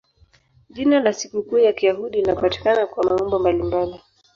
[0.69, 4.01] Jina la sikukuu ya Kiyahudi linapatikana kwa maumbo mbalimbali.